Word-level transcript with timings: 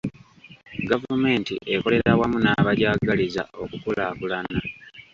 Gavumenti 0.89 1.53
ekolera 1.73 2.11
wamu 2.19 2.37
n'abagyagaliza 2.43 3.43
okukulaakulana. 3.63 4.57